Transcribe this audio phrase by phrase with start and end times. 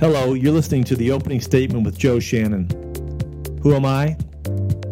[0.00, 2.68] Hello, you're listening to the opening statement with Joe Shannon.
[3.64, 4.16] Who am I?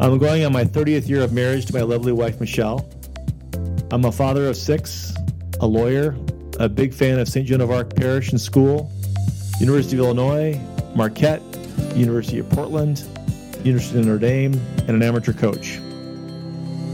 [0.01, 2.91] I'm going on my 30th year of marriage to my lovely wife, Michelle.
[3.93, 5.15] I'm a father of six,
[5.61, 6.17] a lawyer,
[6.59, 7.47] a big fan of St.
[7.47, 8.91] Joan of Arc Parish and School,
[9.61, 10.61] University of Illinois,
[10.97, 11.41] Marquette,
[11.95, 13.05] University of Portland,
[13.63, 15.79] University of Notre Dame, and an amateur coach.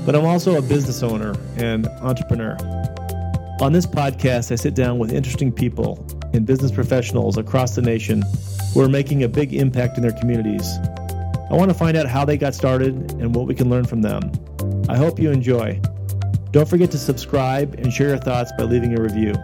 [0.05, 2.59] But I'm also a business owner and entrepreneur.
[3.63, 8.23] On this podcast, I sit down with interesting people and business professionals across the nation
[8.73, 10.79] who are making a big impact in their communities.
[11.51, 14.03] I want to find out how they got started and what we can learn from
[14.03, 14.33] them.
[14.89, 15.81] I hope you enjoy.
[16.51, 19.35] Don't forget to subscribe and share your thoughts by leaving a review.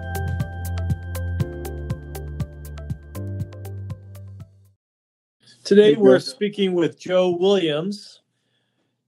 [5.64, 8.22] Today we're speaking with Joe Williams.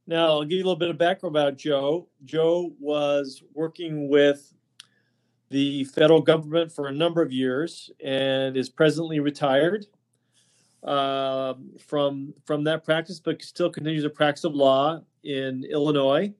[0.06, 2.08] Now, I'll give you a little bit of background about Joe.
[2.24, 4.52] Joe was working with
[5.50, 9.86] the federal government for a number of years and is presently retired
[10.84, 11.54] uh,
[11.86, 16.32] from from that practice, but still continues a practice of law in Illinois.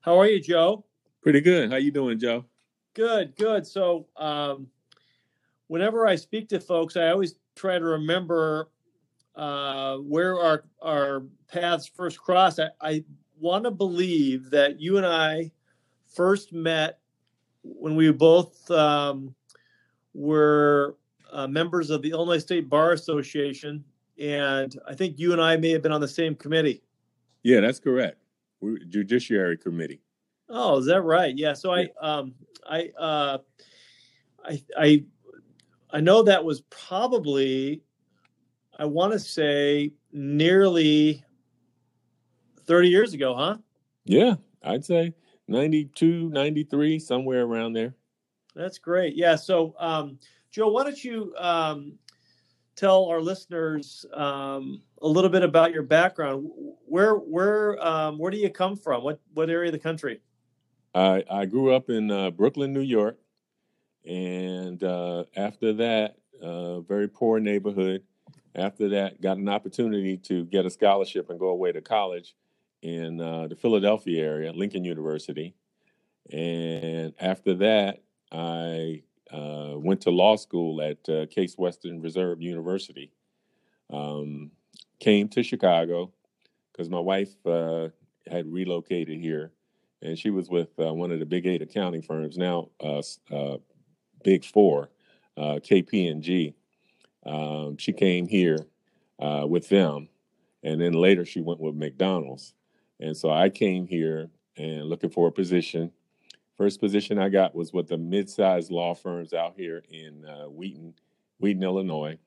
[0.00, 0.84] How are you, Joe?
[1.22, 1.70] Pretty good.
[1.70, 2.46] How you doing, Joe?
[2.94, 3.66] Good, good.
[3.66, 4.66] So, um,
[5.68, 8.70] whenever I speak to folks, I always try to remember
[9.36, 12.58] uh, where our our paths first crossed.
[12.58, 13.04] I, I
[13.38, 15.52] want to believe that you and I
[16.06, 16.99] first met
[17.62, 19.34] when we both um,
[20.14, 20.96] were
[21.32, 23.84] uh, members of the Illinois State Bar Association,
[24.18, 26.82] and I think you and I may have been on the same committee.
[27.42, 28.18] Yeah, that's correct.
[28.60, 30.00] We're Judiciary Committee.
[30.48, 31.36] Oh, is that right?
[31.36, 31.54] Yeah.
[31.54, 32.34] So I, um,
[32.68, 33.38] I, uh,
[34.44, 35.04] I, I,
[35.92, 37.82] I know that was probably,
[38.78, 41.24] I want to say, nearly
[42.66, 43.56] thirty years ago, huh?
[44.04, 45.14] Yeah, I'd say
[45.50, 47.94] 92, 93, somewhere around there.
[48.54, 49.16] That's great.
[49.16, 49.36] Yeah.
[49.36, 50.18] So, um,
[50.50, 51.98] Joe, why don't you um,
[52.76, 56.48] tell our listeners um, a little bit about your background?
[56.86, 59.04] Where where um, where do you come from?
[59.04, 60.20] What what area of the country?
[60.94, 63.18] I I grew up in uh, Brooklyn, New York,
[64.04, 68.02] and uh, after that, uh, very poor neighborhood.
[68.54, 72.34] After that, got an opportunity to get a scholarship and go away to college
[72.82, 75.54] in uh, the Philadelphia area, Lincoln University.
[76.32, 78.02] And after that,
[78.32, 79.02] I
[79.32, 83.12] uh, went to law school at uh, Case Western Reserve University.
[83.90, 84.50] Um,
[84.98, 86.12] came to Chicago
[86.72, 87.88] because my wife uh,
[88.30, 89.52] had relocated here,
[90.02, 93.56] and she was with uh, one of the big eight accounting firms, now uh,
[94.22, 94.90] Big Four,
[95.38, 96.54] KPMG.
[97.26, 98.58] Um, she came here
[99.18, 100.08] with them,
[100.62, 102.54] and then later she went with McDonald's.
[103.00, 105.90] And so I came here and looking for a position.
[106.56, 110.94] First position I got was with the mid-sized law firms out here in uh, Wheaton,
[111.38, 112.18] Wheaton, Illinois,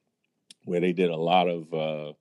[0.65, 2.13] where they did a lot of uh,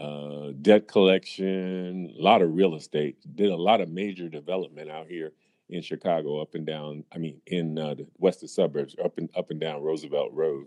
[0.00, 5.08] uh, debt collection, a lot of real estate, did a lot of major development out
[5.08, 5.32] here
[5.68, 7.04] in Chicago, up and down.
[7.12, 10.66] I mean, in uh, the western suburbs, up and up and down Roosevelt Road,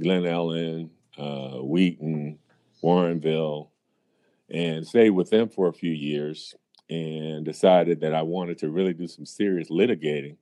[0.00, 2.38] Glen Ellyn, uh, Wheaton,
[2.82, 3.68] Warrenville,
[4.50, 6.54] and stayed with them for a few years
[6.88, 10.36] and decided that I wanted to really do some serious litigating.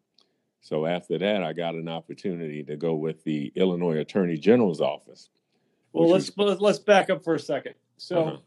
[0.60, 5.28] So after that, I got an opportunity to go with the Illinois Attorney General's office.
[5.92, 6.60] Well, let's was...
[6.60, 7.74] let's back up for a second.
[7.96, 8.40] So,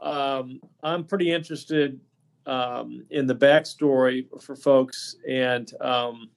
[0.00, 0.40] uh-huh.
[0.40, 2.00] um, I'm pretty interested
[2.46, 6.30] um, in the backstory for folks, and um,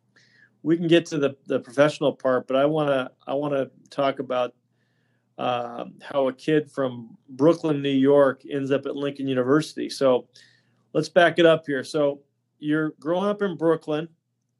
[0.63, 2.47] we can get to the the professional part.
[2.47, 4.53] But I want to I want to talk about
[5.39, 9.89] uh, how a kid from Brooklyn, New York, ends up at Lincoln University.
[9.89, 10.27] So
[10.91, 11.81] let's back it up here.
[11.85, 12.19] So
[12.59, 14.09] you're growing up in Brooklyn,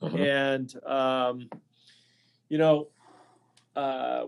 [0.02, 0.16] uh-huh.
[0.16, 1.50] and um,
[2.48, 2.88] you know,
[3.76, 4.24] uh,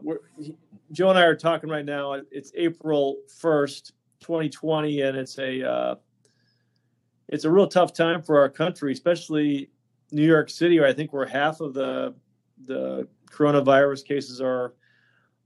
[0.91, 2.17] Joe and I are talking right now.
[2.31, 5.95] It's April first, 2020, and it's a uh,
[7.29, 9.69] it's a real tough time for our country, especially
[10.11, 12.13] New York City, where I think we're half of the
[12.67, 14.73] the coronavirus cases are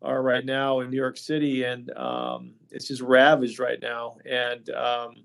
[0.06, 4.18] are right now in New York City, and um, it's just ravaged right now.
[4.30, 5.16] And um,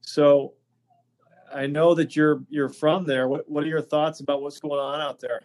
[0.00, 0.54] so,
[1.52, 3.28] I know that you're you're from there.
[3.28, 5.42] What what are your thoughts about what's going on out there?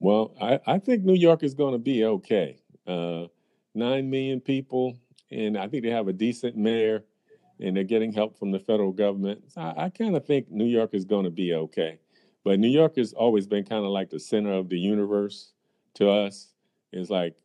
[0.00, 2.60] Well, I, I think New York is going to be okay.
[2.86, 3.26] Uh,
[3.74, 4.98] Nine million people,
[5.30, 7.04] and I think they have a decent mayor,
[7.60, 9.44] and they're getting help from the federal government.
[9.52, 12.00] So I, I kind of think New York is going to be okay.
[12.44, 15.52] But New York has always been kind of like the center of the universe
[15.94, 16.54] to us
[16.92, 17.36] it's like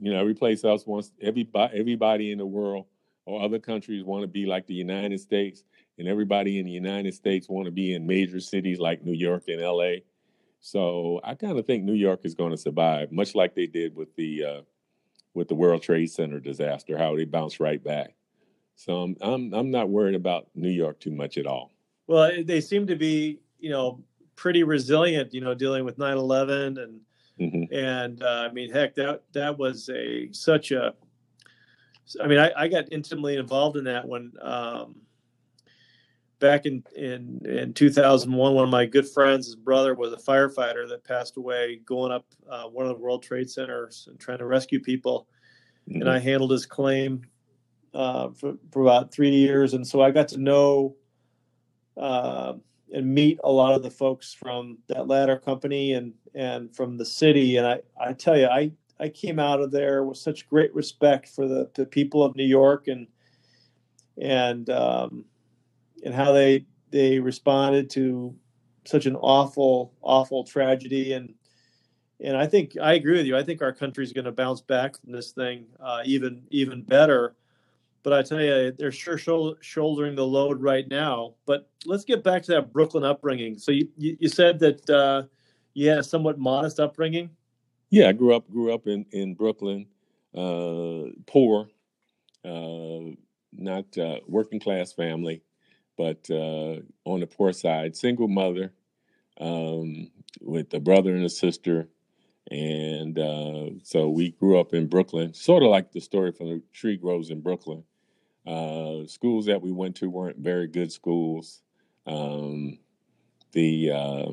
[0.00, 2.86] you know every place else wants everybody everybody in the world
[3.26, 5.64] or other countries want to be like the United States,
[5.98, 9.44] and everybody in the United States want to be in major cities like New York
[9.48, 10.04] and L.A.
[10.60, 13.94] So I kind of think New York is going to survive, much like they did
[13.94, 14.60] with the uh,
[15.34, 18.14] with the World Trade Center disaster, how they bounced right back.
[18.74, 21.72] So I'm I'm, I'm not worried about New York too much at all.
[22.06, 24.02] Well, they seem to be, you know,
[24.34, 27.00] pretty resilient, you know, dealing with 9/11 and
[27.40, 27.74] mm-hmm.
[27.74, 30.94] and uh, I mean, heck, that that was a such a.
[32.22, 34.96] I mean, I, I got intimately involved in that when um,
[36.40, 40.88] back in, in in 2001, one of my good friends, his brother was a firefighter
[40.88, 44.46] that passed away going up uh, one of the World Trade Centers and trying to
[44.46, 45.28] rescue people,
[45.88, 46.00] mm-hmm.
[46.00, 47.22] and I handled his claim
[47.94, 50.96] uh, for, for, about three years, and so I got to know.
[51.96, 52.54] Uh,
[52.92, 57.04] and meet a lot of the folks from that ladder company and and from the
[57.04, 57.56] city.
[57.56, 61.28] And I I tell you, I I came out of there with such great respect
[61.28, 63.06] for the the people of New York and
[64.20, 65.24] and um,
[66.04, 68.34] and how they they responded to
[68.84, 71.34] such an awful awful tragedy and
[72.22, 73.36] and I think I agree with you.
[73.36, 76.82] I think our country is going to bounce back from this thing uh, even even
[76.82, 77.34] better.
[78.02, 79.18] But I tell you, they're sure
[79.60, 81.34] shouldering the load right now.
[81.44, 83.58] But let's get back to that Brooklyn upbringing.
[83.58, 85.24] So you, you said that uh,
[85.74, 87.30] you had a somewhat modest upbringing.
[87.90, 89.86] Yeah, I grew up grew up in in Brooklyn,
[90.34, 91.68] uh, poor,
[92.44, 93.14] uh,
[93.52, 95.42] not uh, working class family,
[95.96, 98.72] but uh, on the poor side, single mother
[99.40, 101.88] um, with a brother and a sister.
[102.50, 106.62] And uh, so we grew up in Brooklyn, sort of like the story from the
[106.72, 107.84] tree grows in Brooklyn.
[108.46, 111.62] Uh, schools that we went to weren't very good schools.
[112.06, 112.78] Um,
[113.52, 114.32] the uh,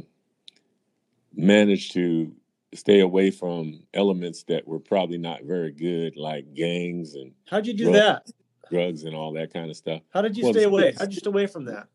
[1.38, 2.34] managed to
[2.74, 7.34] stay away from elements that were probably not very good, like gangs and.
[7.50, 8.69] How'd you do drugs, that?
[8.69, 10.01] Drugs and all that kind of stuff.
[10.13, 10.94] How did you well, stay away?
[10.98, 11.88] How'd you stay away from that?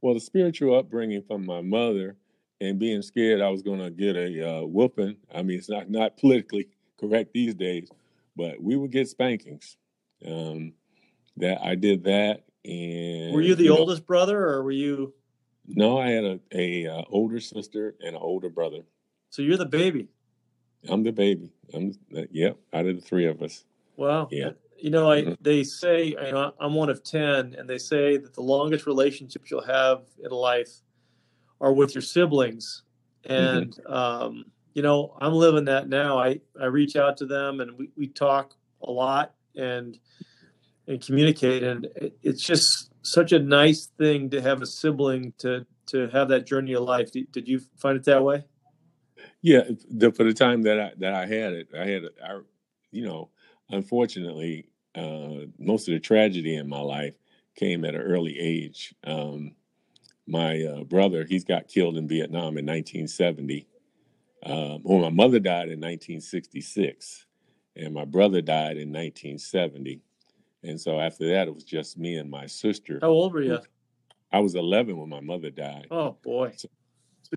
[0.00, 2.16] Well, the spiritual upbringing from my mother
[2.60, 5.16] and being scared I was going to get a uh, whooping.
[5.34, 6.68] I mean, it's not not politically
[7.00, 7.90] correct these days,
[8.36, 9.76] but we would get spankings.
[10.24, 10.72] Um,
[11.36, 12.44] that I did that.
[12.64, 15.12] And were you the you oldest know, brother, or were you?
[15.66, 18.82] No, I had a, a uh, older sister and an older brother.
[19.30, 20.08] So you're the baby.
[20.88, 21.52] I'm the baby.
[21.72, 22.58] I'm uh, yep.
[22.72, 23.64] Out of the three of us.
[23.96, 24.28] Wow.
[24.30, 24.50] Yeah.
[24.76, 25.32] You know, I mm-hmm.
[25.40, 29.50] they say you know, I'm one of ten, and they say that the longest relationships
[29.50, 30.80] you'll have in life
[31.60, 32.82] are with your siblings,
[33.24, 33.92] and mm-hmm.
[33.92, 34.44] um,
[34.74, 36.18] you know, I'm living that now.
[36.18, 39.98] I I reach out to them, and we we talk a lot, and
[40.86, 41.62] and communicate.
[41.62, 41.88] And
[42.22, 46.72] it's just such a nice thing to have a sibling to to have that journey
[46.72, 47.12] of life.
[47.12, 48.44] Did, you find it that way?
[49.42, 52.40] Yeah, the, for the time that I that I had it, I had I,
[52.90, 53.30] you know,
[53.70, 57.16] unfortunately, uh, most of the tragedy in my life
[57.54, 58.94] came at an early age.
[59.04, 59.54] Um,
[60.26, 63.68] my uh, brother, he's got killed in Vietnam in 1970.
[64.46, 67.26] Um, well, my mother died in 1966,
[67.76, 70.00] and my brother died in 1970.
[70.64, 72.98] And so after that, it was just me and my sister.
[73.00, 73.58] How old were you?
[74.32, 75.86] I was 11 when my mother died.
[75.90, 76.54] Oh, boy.
[76.56, 76.68] So,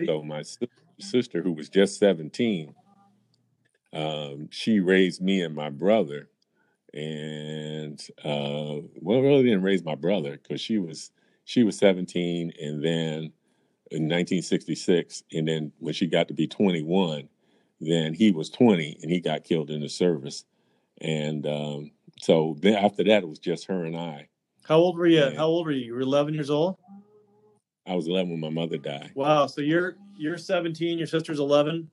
[0.06, 0.44] so my
[1.00, 2.74] sister, who was just 17,
[3.94, 6.30] um, she raised me and my brother.
[6.94, 11.12] And uh, well, really didn't raise my brother because she was
[11.44, 13.32] she was 17, and then
[13.92, 17.30] in 1966, and then when she got to be 21,
[17.80, 20.44] then he was 20, and he got killed in the service.
[21.00, 24.28] And um, so then after that, it was just her and I.
[24.68, 25.24] How old were you?
[25.24, 25.86] And How old were you?
[25.86, 26.78] You were 11 years old.
[27.86, 29.12] I was 11 when my mother died.
[29.16, 29.48] Wow.
[29.48, 30.98] So you're you're 17.
[30.98, 31.90] Your sister's 11.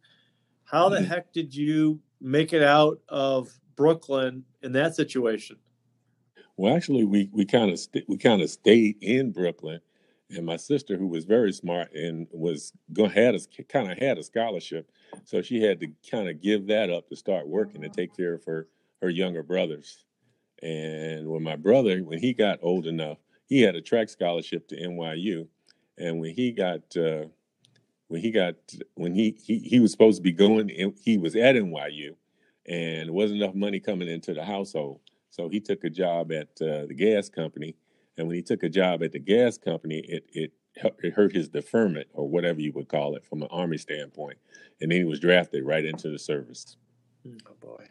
[0.64, 1.04] How the mm-hmm.
[1.07, 5.57] heck did you make it out of Brooklyn in that situation?
[6.57, 9.81] Well, actually, we we kind of st- we kind of stayed in Brooklyn,
[10.31, 14.19] and my sister, who was very smart and was going had a kind of had
[14.19, 14.90] a scholarship,
[15.25, 18.35] so she had to kind of give that up to start working to take care
[18.35, 18.69] of her
[19.02, 20.04] her younger brothers.
[20.64, 24.76] And when my brother, when he got old enough, he had a track scholarship to
[24.76, 25.47] NYU.
[25.99, 27.26] And when he got, uh,
[28.09, 28.54] when he got,
[28.94, 30.71] when he, he he was supposed to be going,
[31.02, 32.16] he was at NYU,
[32.66, 35.00] and there wasn't enough money coming into the household.
[35.28, 37.76] So he took a job at uh, the gas company.
[38.16, 40.52] And when he took a job at the gas company, it it
[41.02, 44.38] it hurt his deferment or whatever you would call it from an army standpoint.
[44.80, 46.76] And then he was drafted right into the service.
[47.26, 47.87] Oh boy.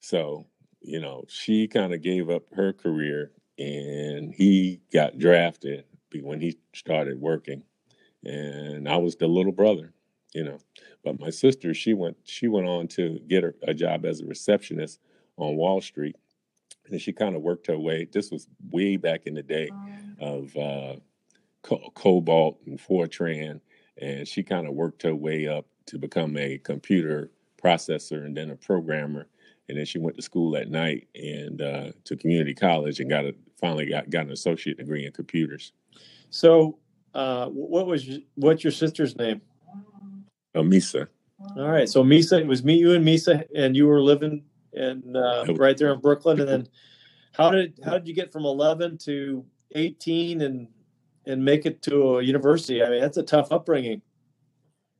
[0.00, 0.46] So,
[0.84, 5.84] you know, she kind of gave up her career and he got drafted
[6.20, 7.62] when he started working.
[8.24, 9.92] And I was the little brother,
[10.34, 10.58] you know.
[11.02, 14.26] But my sister, she went she went on to get her, a job as a
[14.26, 15.00] receptionist
[15.36, 16.16] on Wall Street.
[16.86, 18.06] And she kind of worked her way.
[18.10, 19.70] This was way back in the day
[20.20, 20.96] of uh,
[21.62, 23.60] COBOL and Fortran.
[23.96, 27.30] And she kind of worked her way up to become a computer
[27.62, 29.28] processor and then a programmer
[29.68, 33.24] and then she went to school at night and uh, to community college and got
[33.24, 35.72] a finally got got an associate degree in computers.
[36.30, 36.78] So,
[37.14, 39.40] uh, what was your, what's your sister's name?
[40.54, 41.08] Uh, Misa.
[41.56, 41.88] All right.
[41.88, 45.76] So Misa, it was me, you, and Misa, and you were living in uh, right
[45.76, 46.40] there in Brooklyn.
[46.40, 46.68] And then,
[47.32, 49.44] how did how did you get from eleven to
[49.74, 50.68] eighteen and
[51.26, 52.82] and make it to a university?
[52.82, 54.02] I mean, that's a tough upbringing.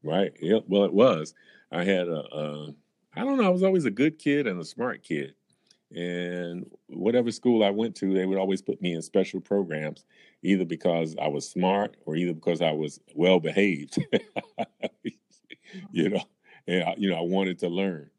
[0.03, 0.33] Right.
[0.41, 0.61] Yeah.
[0.67, 1.35] Well, it was.
[1.71, 2.23] I had a.
[2.33, 2.75] a
[3.17, 3.45] I don't know.
[3.45, 5.35] I was always a good kid and a smart kid.
[5.95, 10.05] And whatever school I went to, they would always put me in special programs,
[10.43, 13.99] either because I was smart or either because I was well behaved.
[15.93, 16.23] you know,
[16.67, 18.11] and I, you know, I wanted to learn,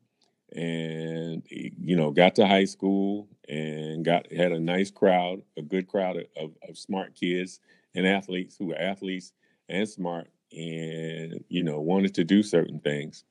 [0.56, 5.88] and you know, got to high school and got had a nice crowd, a good
[5.88, 7.60] crowd of, of, of smart kids
[7.94, 9.34] and athletes who were athletes
[9.68, 13.26] and smart, and you know, wanted to do certain things.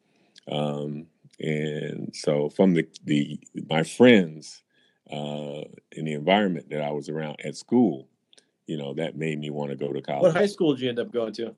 [0.50, 1.06] Um,
[1.41, 3.38] and so from the, the
[3.69, 4.62] my friends
[5.11, 5.62] uh,
[5.93, 8.09] in the environment that I was around at school,
[8.67, 10.23] you know, that made me want to go to college.
[10.23, 11.55] What high school did you end up going to?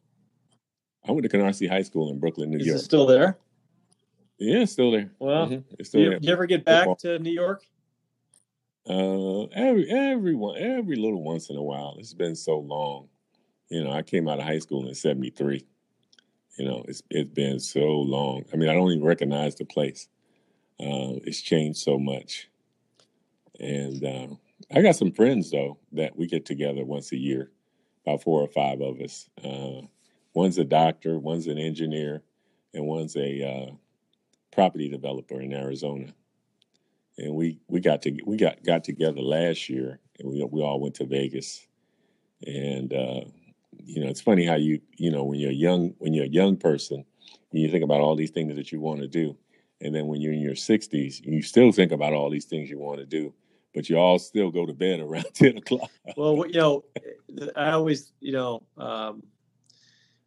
[1.07, 2.63] I went to Canarsie High School in Brooklyn, New York.
[2.63, 2.81] Is York.
[2.81, 3.39] it still there?
[4.39, 5.13] Yeah, it's still there.
[5.19, 6.19] Well, Mhm, it's still you, there.
[6.21, 7.63] you ever get back to New York?
[8.89, 11.97] Uh, every everyone every little once in a while.
[11.99, 13.09] It's been so long.
[13.69, 15.65] You know, I came out of high school in '73.
[16.57, 18.45] You know, it's it's been so long.
[18.53, 20.09] I mean, I don't even recognize the place.
[20.81, 22.49] Uh, it's changed so much.
[23.61, 24.27] And uh,
[24.75, 27.51] I got some friends though that we get together once a year,
[28.07, 29.29] about four or five of us.
[29.43, 29.87] Uh,
[30.35, 32.23] one's a doctor, one's an engineer,
[32.75, 33.75] and one's a uh,
[34.53, 36.15] property developer in Arizona.
[37.19, 40.81] And we we got to we got got together last year, and we we all
[40.81, 41.67] went to Vegas.
[42.47, 43.21] And uh,
[43.87, 46.57] you know, it's funny how you you know when you're young when you're a young
[46.57, 47.05] person,
[47.53, 49.37] you think about all these things that you want to do,
[49.81, 52.79] and then when you're in your 60s, you still think about all these things you
[52.79, 53.33] want to do,
[53.75, 55.91] but you all still go to bed around 10 o'clock.
[56.17, 56.85] Well, you know,
[57.55, 59.23] I always, you know, um,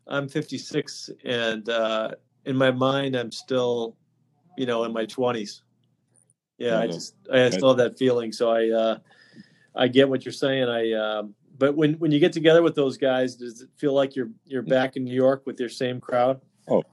[0.07, 2.11] I'm 56, and uh,
[2.45, 3.95] in my mind, I'm still,
[4.57, 5.61] you know, in my 20s.
[6.57, 6.93] Yeah, I Mhm.
[6.93, 8.31] just, I still have that feeling.
[8.31, 8.97] So I, uh,
[9.75, 10.67] I get what you're saying.
[10.67, 14.15] I, um, but when when you get together with those guys, does it feel like
[14.15, 14.71] you're you're mm-hmm.
[14.71, 16.41] back in New York with your same crowd?
[16.67, 16.83] Oh,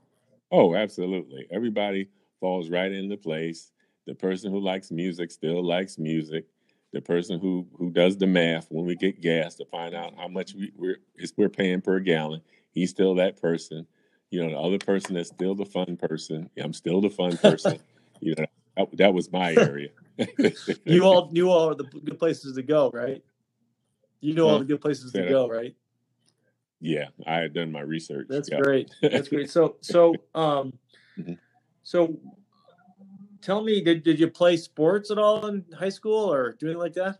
[0.50, 1.46] oh, absolutely.
[1.50, 2.08] Everybody
[2.40, 3.70] falls right into place.
[4.06, 6.46] The person who likes music still likes music.
[6.92, 10.28] The person who who does the math when we get gas to find out how
[10.28, 12.42] much we, we're is we're paying per gallon,
[12.72, 13.86] he's still that person.
[14.30, 16.50] You know, the other person that's still the fun person.
[16.58, 17.78] I'm still the fun person.
[18.20, 18.46] you know,
[18.76, 19.90] that, that was my area.
[20.86, 23.22] You all you all are the good places to go, right?
[24.20, 25.74] You know all the good places to go, right?
[26.80, 28.26] yeah, I had done my research.
[28.28, 28.60] That's Yeah.
[28.60, 28.90] great.
[29.00, 29.50] That's great.
[29.50, 30.72] So so um
[31.18, 31.38] Mhm.
[31.82, 32.18] so
[33.40, 36.92] tell me did did you play sports at all in high school or doing like
[36.94, 37.18] that?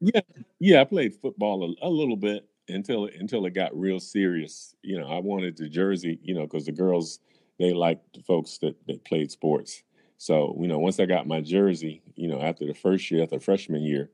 [0.00, 0.20] Yeah,
[0.60, 4.74] yeah, I played football a, a little bit until until it got real serious.
[4.82, 7.20] You know, I wanted the jersey, you know, because the girls
[7.58, 9.82] they liked the folks that, that played sports.
[10.16, 13.40] So, you know, once I got my jersey, you know, after the first year, after
[13.40, 14.10] freshman year,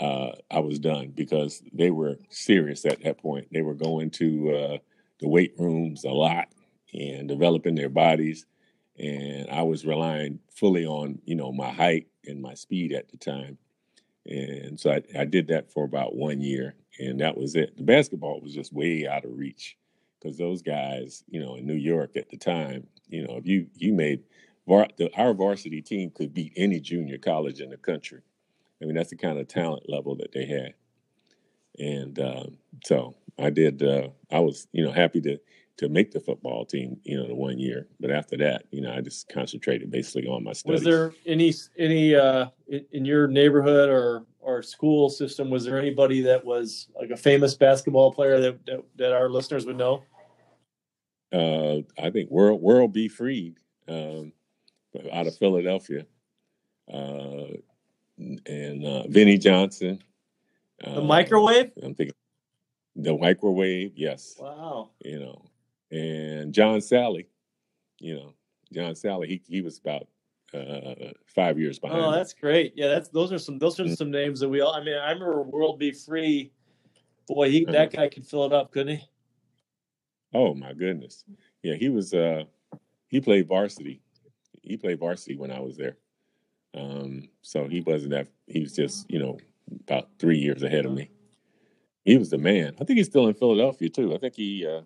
[0.00, 3.48] uh, I was done because they were serious at that point.
[3.52, 4.78] They were going to uh,
[5.20, 6.48] the weight rooms a lot
[6.92, 8.46] and developing their bodies,
[8.98, 13.16] and I was relying fully on you know my height and my speed at the
[13.16, 13.58] time.
[14.26, 17.76] And so I, I did that for about one year, and that was it.
[17.76, 19.76] The basketball was just way out of reach
[20.20, 23.68] because those guys, you know, in New York at the time, you know, if you
[23.76, 24.24] you made
[24.66, 28.20] var, the, our varsity team could beat any junior college in the country.
[28.82, 30.74] I mean, that's the kind of talent level that they had.
[31.78, 33.82] And um, so I did.
[33.82, 35.38] Uh, I was, you know, happy to
[35.78, 37.86] to make the football team, you know, the one year.
[38.00, 40.80] But after that, you know, I just concentrated basically on my studies.
[40.80, 46.22] Was there any any uh in, your neighborhood or or school system was there anybody
[46.22, 50.02] that was like a famous basketball player that that, that our listeners would know?
[51.32, 53.08] uh, I think World World B.
[53.08, 53.54] Free
[53.88, 54.32] um,
[55.12, 56.06] out of Philadelphia,
[56.92, 57.46] uh,
[58.18, 60.02] and uh, Vinnie Johnson.
[60.80, 61.72] The Uh, microwave?
[61.82, 62.14] I'm thinking
[62.96, 63.92] the microwave.
[63.96, 64.90] Yes, Wow.
[65.04, 65.44] you know,
[65.90, 67.26] and John Salley.
[67.98, 68.34] You know,
[68.72, 69.26] John Salley.
[69.26, 70.06] He he was about
[70.54, 72.04] uh, five years behind.
[72.04, 72.74] Oh, that's great.
[72.76, 73.96] Yeah, that's those are some those are Mm.
[73.96, 74.74] some names that we all.
[74.74, 75.92] I mean, I remember World B.
[75.92, 76.52] Free.
[77.26, 79.04] Boy, he that guy could fill it up, couldn't he?
[80.34, 81.24] Oh my goodness.
[81.62, 82.44] Yeah, he was uh
[83.08, 84.00] he played varsity.
[84.62, 85.96] He played varsity when I was there.
[86.76, 89.38] Um so he wasn't that he was just, you know,
[89.80, 91.10] about 3 years ahead of me.
[92.04, 92.74] He was the man.
[92.80, 94.14] I think he's still in Philadelphia too.
[94.14, 94.82] I think he uh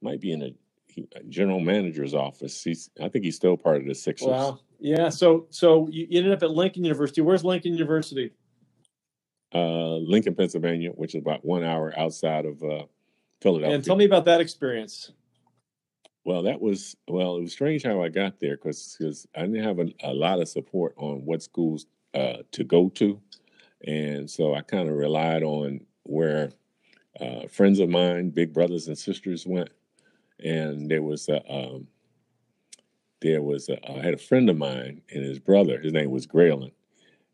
[0.00, 0.50] might be in a,
[0.88, 2.62] he- a general manager's office.
[2.62, 4.28] He's I think he's still part of the Sixers.
[4.28, 4.60] Wow.
[4.78, 5.08] Yeah.
[5.08, 7.20] So so you ended up at Lincoln University.
[7.20, 8.32] Where's Lincoln University?
[9.54, 12.84] Uh, Lincoln, Pennsylvania, which is about one hour outside of uh,
[13.42, 13.74] Philadelphia.
[13.74, 15.12] And tell me about that experience.
[16.24, 17.36] Well, that was well.
[17.36, 20.48] It was strange how I got there because I didn't have a, a, lot of
[20.48, 23.20] support on what schools uh, to go to,
[23.84, 26.52] and so I kind of relied on where
[27.20, 29.70] uh, friends of mine, big brothers and sisters went,
[30.38, 31.88] and there was a um,
[33.20, 35.80] there was a, I had a friend of mine and his brother.
[35.80, 36.72] His name was Graylin,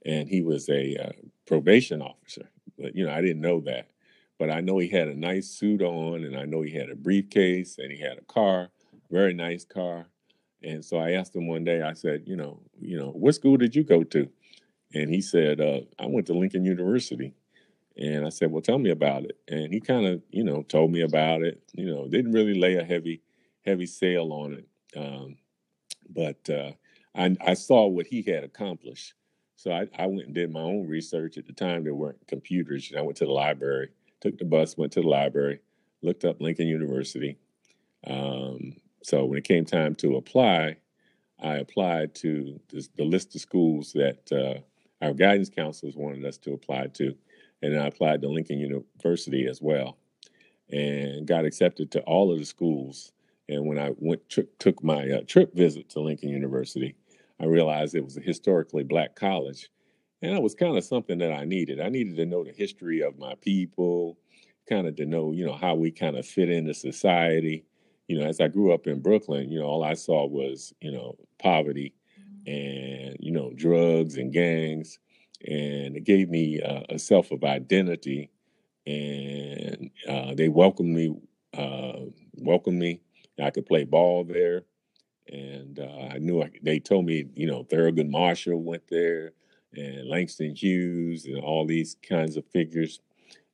[0.06, 1.12] and he was a uh,
[1.46, 2.48] probation officer.
[2.78, 3.90] But you know, I didn't know that,
[4.38, 6.96] but I know he had a nice suit on, and I know he had a
[6.96, 8.70] briefcase, and he had a car,
[9.10, 10.06] very nice car.
[10.62, 11.82] And so I asked him one day.
[11.82, 14.28] I said, you know, you know, what school did you go to?
[14.94, 17.34] And he said, uh, I went to Lincoln University.
[17.96, 19.38] And I said, well, tell me about it.
[19.48, 21.60] And he kind of, you know, told me about it.
[21.72, 23.22] You know, didn't really lay a heavy,
[23.64, 24.68] heavy sail on it.
[24.96, 25.36] Um,
[26.08, 26.72] but uh,
[27.14, 29.14] I, I, saw what he had accomplished.
[29.56, 31.36] So I, I, went and did my own research.
[31.36, 32.90] At the time, there weren't computers.
[32.96, 35.60] I went to the library, took the bus, went to the library,
[36.00, 37.36] looked up Lincoln University.
[38.06, 38.76] Um,
[39.08, 40.76] so when it came time to apply,
[41.40, 44.60] I applied to this, the list of schools that uh,
[45.04, 47.14] our guidance counselors wanted us to apply to
[47.62, 49.96] and I applied to Lincoln University as well,
[50.70, 53.12] and got accepted to all of the schools.
[53.48, 54.22] And when I went
[54.58, 56.94] took my uh, trip visit to Lincoln University,
[57.40, 59.70] I realized it was a historically black college,
[60.22, 61.80] and it was kind of something that I needed.
[61.80, 64.18] I needed to know the history of my people,
[64.68, 67.64] kind of to know, you know, how we kind of fit into society.
[68.08, 70.90] You know, as I grew up in Brooklyn, you know, all I saw was, you
[70.90, 71.94] know, poverty
[72.46, 74.98] and, you know, drugs and gangs
[75.46, 78.30] and it gave me uh, a self of identity.
[78.86, 81.14] And uh, they welcomed me,
[81.56, 82.00] uh,
[82.34, 83.00] welcomed me.
[83.40, 84.62] I could play ball there,
[85.28, 89.32] and uh, I knew I, they told me, you know, Thurgood Marshall went there,
[89.74, 93.00] and Langston Hughes, and all these kinds of figures.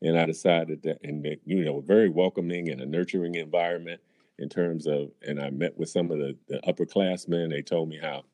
[0.01, 4.01] And I decided that, and you know, very welcoming and a nurturing environment
[4.39, 7.51] in terms of, and I met with some of the, the upperclassmen.
[7.51, 8.25] They told me how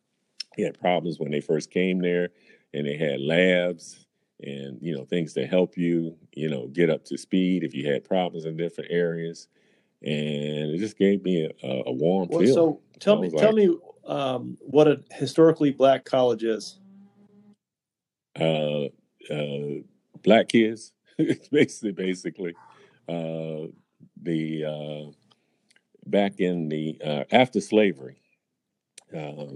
[0.57, 2.31] he had problems when they first came there
[2.75, 4.07] and they had labs
[4.43, 7.87] and you know things to help you you know get up to speed if you
[7.91, 9.49] had problems in different areas.
[10.03, 12.55] And it just gave me a, a warm well, feel.
[12.55, 16.79] so tell me like, tell me um, what a historically black college is.
[18.41, 18.85] Uh,
[19.31, 19.83] uh,
[20.23, 20.93] black kids
[21.53, 22.55] basically basically.
[23.09, 23.67] Uh,
[24.23, 25.11] the uh,
[26.11, 28.21] back in the uh, after slavery
[29.17, 29.47] uh,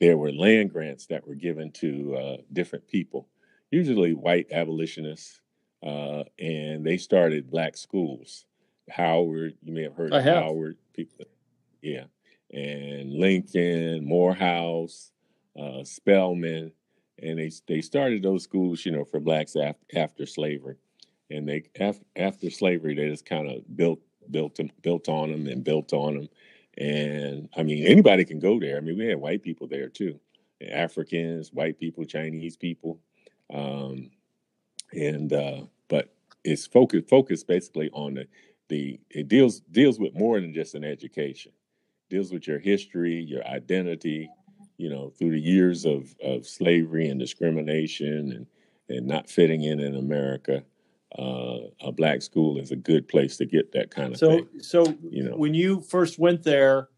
[0.00, 3.28] there were land grants that were given to uh, different people,
[3.70, 5.40] usually white abolitionists,
[5.84, 8.44] uh, and they started black schools.
[8.90, 10.44] Howard, you may have heard I of have.
[10.44, 10.76] Howard.
[10.94, 11.26] People,
[11.82, 12.04] yeah,
[12.52, 15.12] and Lincoln, Morehouse,
[15.58, 16.72] uh, Spelman,
[17.22, 20.76] and they they started those schools, you know, for blacks after, after slavery,
[21.30, 24.00] and they after, after slavery they just kind of built
[24.30, 26.28] built them, built on them and built on them
[26.78, 28.76] and I mean, anybody can go there.
[28.76, 30.18] I mean, we had white people there too,
[30.70, 33.00] Africans, white people, Chinese people,
[33.52, 34.10] um,
[34.92, 36.14] and uh, but
[36.44, 38.26] it's focused focused basically on the
[38.68, 41.52] the it deals deals with more than just an education.
[42.08, 44.30] It deals with your history, your identity,
[44.76, 48.46] you know, through the years of of slavery and discrimination and
[48.88, 50.62] and not fitting in in America
[51.16, 54.48] uh, a black school is a good place to get that kind of so, thing.
[54.60, 56.88] So, you know, when you first went there,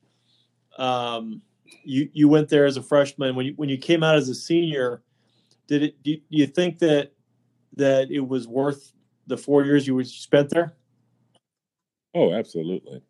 [0.79, 1.43] um,
[1.85, 3.37] you you went there as a freshman.
[3.37, 5.03] When you when you came out as a senior,
[5.69, 6.03] did it?
[6.03, 7.13] Do you think that
[7.77, 8.93] that it was worth
[9.27, 10.75] the four years you spent there?
[12.15, 13.03] Oh, absolutely.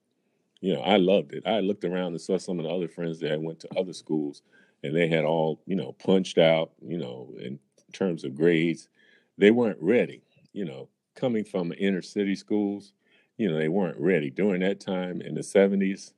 [0.60, 1.44] You know, I loved it.
[1.46, 3.94] I looked around and saw some of the other friends that had went to other
[3.94, 4.42] schools,
[4.82, 6.72] and they had all you know punched out.
[6.86, 7.58] You know, in
[7.94, 8.88] terms of grades,
[9.38, 12.92] they weren't ready you know, coming from inner city schools,
[13.36, 16.12] you know, they weren't ready during that time in the 70s.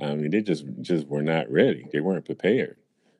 [0.00, 1.86] I mean, they just just were not ready.
[1.92, 2.76] They weren't prepared.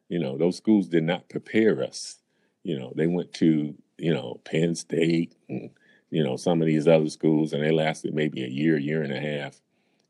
[0.09, 2.19] You know, those schools did not prepare us.
[2.63, 5.71] You know, they went to you know Penn State and
[6.11, 9.13] you know some of these other schools, and they lasted maybe a year, year and
[9.13, 9.61] a half.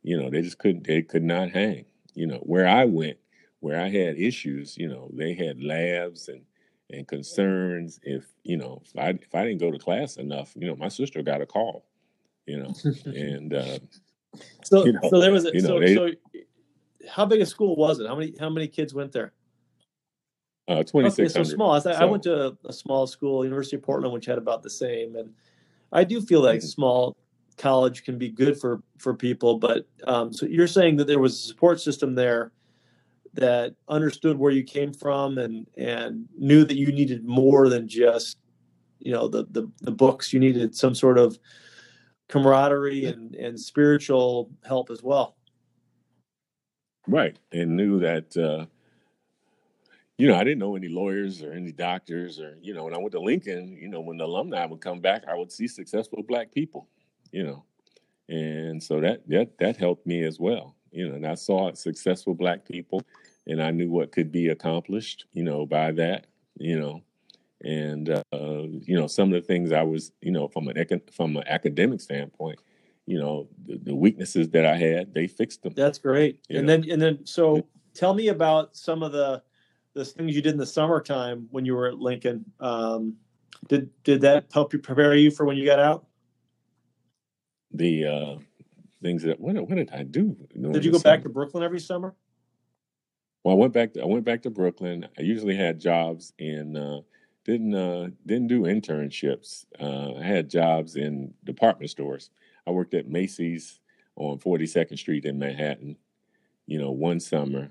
[0.03, 0.87] You know, they just couldn't.
[0.87, 1.85] They could not hang.
[2.15, 3.19] You know, where I went,
[3.61, 6.43] where I had issues, you know, they had labs and
[6.91, 10.67] and concerns if you know if I if I didn't go to class enough, you
[10.67, 11.85] know, my sister got a call,
[12.47, 12.75] you know,
[13.07, 13.79] and uh,
[14.63, 16.11] so you know, so there was a, so, they, so
[17.09, 18.07] how big a school was it?
[18.07, 19.33] How many how many kids went there?
[20.69, 21.35] Uh, twenty six.
[21.35, 21.73] Okay, so small.
[21.73, 24.63] I, so, I went to a, a, small school, University of Portland, which had about
[24.63, 25.35] the same, and
[25.93, 26.67] I do feel like mm-hmm.
[26.67, 27.17] small
[27.57, 29.59] college can be good for for people.
[29.59, 32.53] But um, so you're saying that there was a support system there
[33.35, 38.39] that understood where you came from and and knew that you needed more than just
[39.01, 40.33] you know the the, the books.
[40.33, 41.39] You needed some sort of
[42.29, 45.37] camaraderie and and spiritual help as well.
[47.07, 48.37] Right, and knew that.
[48.37, 48.67] Uh,
[50.17, 52.99] you know, I didn't know any lawyers or any doctors, or you know, when I
[52.99, 56.23] went to Lincoln, you know, when the alumni would come back, I would see successful
[56.23, 56.87] black people,
[57.33, 57.65] you know,
[58.29, 62.35] and so that that that helped me as well, you know, and I saw successful
[62.35, 63.03] black people,
[63.47, 66.27] and I knew what could be accomplished, you know, by that,
[66.57, 67.03] you know,
[67.63, 71.37] and uh, you know, some of the things I was, you know, from an from
[71.37, 72.59] an academic standpoint,
[73.07, 75.73] you know, the, the weaknesses that I had, they fixed them.
[75.75, 76.41] That's great.
[76.51, 76.77] And know?
[76.77, 79.43] then and then so tell me about some of the
[79.95, 82.45] the things you did in the summertime when you were at Lincoln.
[82.61, 83.17] Um,
[83.69, 86.07] did did that help you prepare you for when you got out?
[87.73, 88.39] The uh,
[89.03, 90.37] things that what, what did I do?
[90.73, 92.15] Did you go back to Brooklyn every summer?
[93.45, 93.93] Well, I went back.
[93.93, 95.07] To, I went back to Brooklyn.
[95.19, 96.77] I usually had jobs in.
[96.77, 97.01] Uh,
[97.45, 99.67] didn't uh, didn't do internships.
[99.79, 102.31] Uh, I had jobs in department stores.
[102.67, 103.81] I worked at Macy's
[104.17, 105.97] on 42nd Street in Manhattan.
[106.67, 107.71] You know, one summer,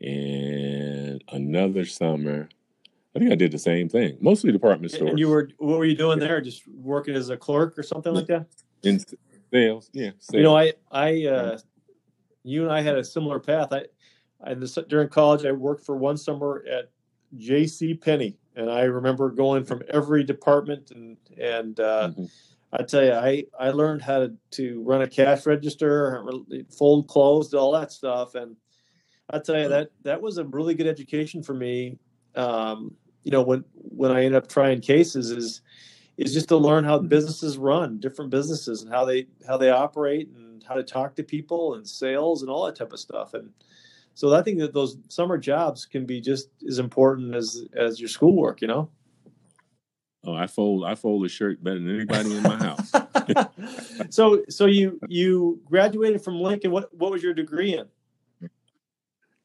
[0.00, 2.50] and another summer.
[3.16, 5.10] I think I did the same thing, mostly department stores.
[5.10, 6.42] And you were what were you doing there?
[6.42, 8.46] Just working as a clerk or something like that?
[8.82, 9.00] In
[9.50, 10.10] sales, yeah.
[10.18, 10.34] Sales.
[10.34, 11.58] You know, I I uh,
[12.42, 13.68] you and I had a similar path.
[13.72, 13.84] I,
[14.44, 14.54] I
[14.88, 16.90] during college I worked for one summer at
[17.36, 17.94] J.C.
[17.94, 22.24] Penney, and I remember going from every department and and uh, mm-hmm.
[22.72, 26.24] I tell you, I I learned how to, to run a cash register,
[26.76, 28.56] fold clothes, all that stuff, and
[29.30, 31.98] I tell you that that was a really good education for me.
[32.34, 35.60] Um, you know, when when I end up trying cases, is
[36.16, 40.28] is just to learn how businesses run, different businesses, and how they how they operate,
[40.28, 43.34] and how to talk to people, and sales, and all that type of stuff.
[43.34, 43.50] And
[44.14, 48.08] so I think that those summer jobs can be just as important as as your
[48.08, 48.62] schoolwork.
[48.62, 48.90] You know.
[50.24, 52.92] Oh, I fold I fold a shirt better than anybody in my house.
[54.10, 56.70] so so you you graduated from Lincoln.
[56.70, 57.86] What what was your degree in?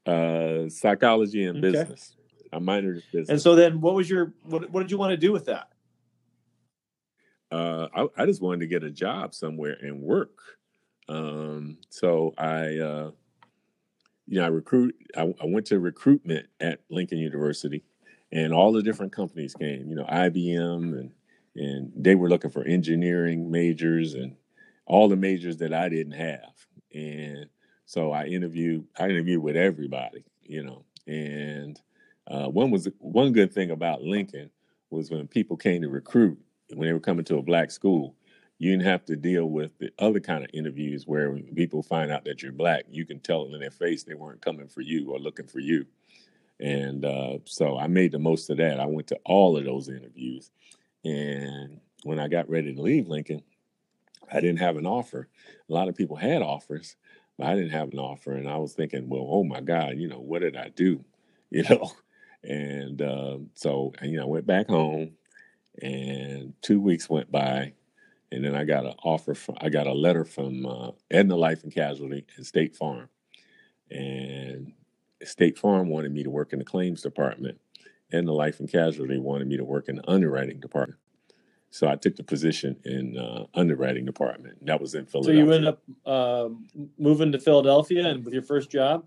[0.07, 1.71] uh, psychology and okay.
[1.71, 2.15] business.
[2.51, 3.29] I minored in business.
[3.29, 4.69] And so then, what was your what?
[4.71, 5.69] What did you want to do with that?
[7.51, 10.37] Uh, I, I, just wanted to get a job somewhere and work.
[11.07, 13.11] Um, so I, uh,
[14.27, 14.95] you know, I recruit.
[15.15, 17.83] I, I, went to recruitment at Lincoln University,
[18.31, 19.87] and all the different companies came.
[19.89, 21.11] You know, IBM, and
[21.55, 24.35] and they were looking for engineering majors and
[24.85, 26.67] all the majors that I didn't have.
[26.93, 27.47] And
[27.85, 30.83] so I interviewed I interviewed with everybody, you know.
[31.07, 31.79] And
[32.27, 34.51] uh, one was one good thing about Lincoln
[34.89, 36.37] was when people came to recruit,
[36.73, 38.15] when they were coming to a black school,
[38.59, 42.11] you didn't have to deal with the other kind of interviews where when people find
[42.11, 45.11] out that you're black, you can tell in their face they weren't coming for you
[45.11, 45.85] or looking for you.
[46.59, 48.79] And uh, so I made the most of that.
[48.79, 50.49] I went to all of those interviews.
[51.05, 53.43] And when I got ready to leave Lincoln,
[54.31, 55.27] I didn't have an offer.
[55.69, 56.95] A lot of people had offers,
[57.37, 60.07] but I didn't have an offer, and I was thinking, well, oh my God, you
[60.07, 61.03] know, what did I do?
[61.49, 61.89] You know,
[62.43, 65.11] and uh, so you know, I went back home,
[65.81, 67.71] and two weeks went by,
[68.31, 71.63] and then I got an offer from, I got a letter from uh, Aetna Life
[71.63, 73.09] and Casualty and State Farm,
[73.89, 74.73] and
[75.23, 77.59] State Farm wanted me to work in the claims department,
[78.11, 80.99] and the Life and Casualty wanted me to work in the underwriting department.
[81.69, 84.65] So I took the position in uh, underwriting department.
[84.65, 85.43] That was in Philadelphia.
[85.43, 86.49] So you ended up uh,
[86.97, 89.05] moving to Philadelphia and with your first job?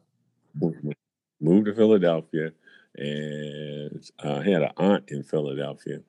[1.40, 2.52] Moved to Philadelphia
[2.96, 6.00] and I had an aunt in Philadelphia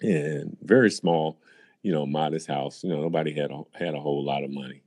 [0.00, 1.38] and very small,
[1.82, 2.82] you know, modest house.
[2.82, 4.82] You know, nobody had a, had a whole lot of money.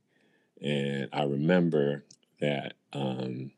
[0.61, 2.05] And I remember
[2.41, 3.51] that, um,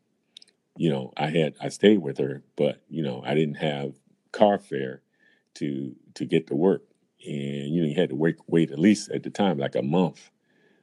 [0.78, 3.96] you know, I had, I stayed with her, but, you know, I didn't have
[4.32, 5.02] car fare
[5.56, 6.84] to, to get to work
[7.26, 9.82] and you know you had to wait wait at least at the time like a
[9.82, 10.32] month.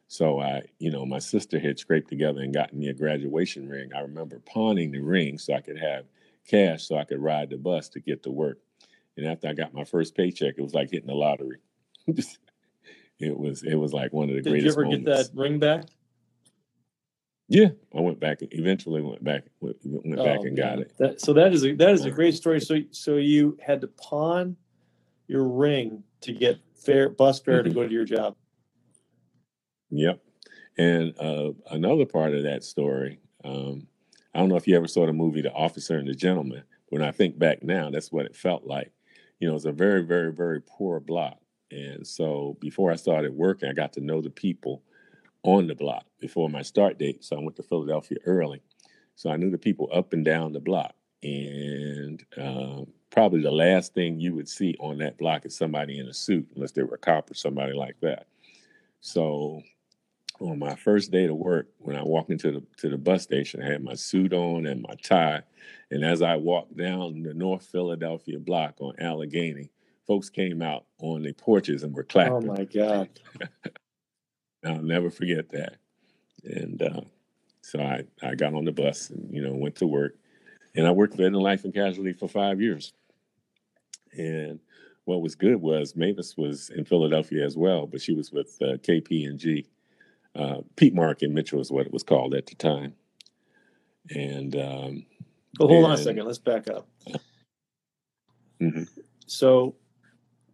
[0.08, 3.90] So I, you know, my sister had scraped together and gotten me a graduation ring.
[3.94, 6.06] I remember pawning the ring so I could have
[6.46, 8.58] cash so I could ride the bus to get to work.
[9.16, 11.58] And after I got my first paycheck, it was like hitting the lottery.
[13.20, 14.76] it was it was like one of the Did greatest.
[14.76, 15.04] Did you ever moments.
[15.06, 15.84] get that ring back?
[17.50, 18.38] Yeah, I went back.
[18.42, 19.44] Eventually, went back.
[19.60, 20.54] Went, went oh, back and man.
[20.54, 20.92] got it.
[20.98, 22.60] That, so that is a, that is a great story.
[22.60, 24.56] So so you had to pawn
[25.26, 27.68] your ring to get fare bus fare mm-hmm.
[27.70, 28.36] to go to your job.
[29.90, 30.20] Yep.
[30.76, 33.86] And uh, another part of that story, um,
[34.34, 36.62] I don't know if you ever saw the movie The Officer and the Gentleman.
[36.90, 38.92] When I think back now, that's what it felt like.
[39.40, 41.38] You know, it's a very, very, very poor block.
[41.70, 44.82] And so before I started working, I got to know the people
[45.42, 47.24] on the block before my start date.
[47.24, 48.62] So I went to Philadelphia early.
[49.14, 50.94] So I knew the people up and down the block.
[51.22, 56.06] And um, probably the last thing you would see on that block is somebody in
[56.06, 58.26] a suit, unless they were a cop or somebody like that.
[59.00, 59.62] So
[60.40, 63.62] on my first day to work, when I walked into the to the bus station,
[63.62, 65.42] I had my suit on and my tie.
[65.90, 69.70] And as I walked down the North Philadelphia block on Allegheny,
[70.08, 72.50] folks came out on the porches and were clapping.
[72.50, 73.08] Oh my God.
[74.64, 75.76] I'll never forget that.
[76.42, 77.02] And uh,
[77.60, 80.16] so I, I got on the bus and, you know, went to work.
[80.74, 82.92] And I worked for Aetna Life and Casualty for five years.
[84.16, 84.58] And
[85.04, 88.78] what was good was Mavis was in Philadelphia as well, but she was with uh,
[88.78, 89.66] KPMG.
[90.34, 92.94] Uh, Peat Marwick Mitchell is what it was called at the time.
[94.10, 95.06] And um,
[95.58, 96.24] Well, hold on a second.
[96.24, 96.88] Let's back up.
[98.60, 98.88] Mhm.
[99.26, 99.76] So,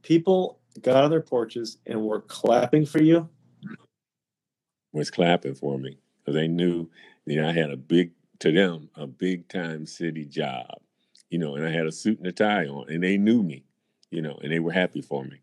[0.05, 3.29] people got on their porches and were clapping for you.
[4.93, 6.89] was clapping for me because they knew
[7.27, 10.81] you know I had a big to them a big time city job,
[11.31, 13.65] you know, and I had a suit and a tie on, and they knew me,
[14.11, 15.41] you know, and they were happy for me,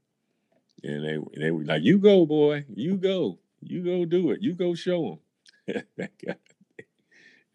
[0.84, 4.54] and they they were like, "You go, boy, you go, you go do it, you
[4.54, 5.20] go show
[5.68, 5.84] them."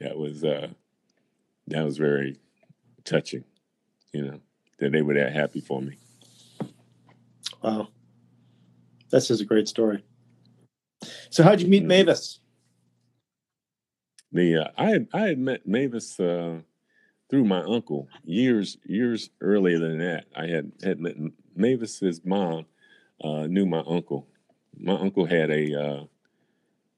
[0.00, 0.68] that was uh,
[1.68, 2.38] that was very
[3.04, 3.44] touching,
[4.12, 4.40] you know,
[4.78, 5.96] that they were that happy for me.
[7.66, 7.88] Wow.
[9.10, 10.04] That's just a great story.
[11.30, 11.84] So, how'd you meet.
[11.84, 12.38] Mavis?
[14.32, 16.60] The uh, I had I had met Mavis uh,
[17.28, 20.26] through my uncle years years earlier than that.
[20.36, 21.16] I had had met
[21.56, 22.66] Mavis's mom
[23.22, 24.28] uh, knew my uncle.
[24.78, 26.04] My uncle had a uh,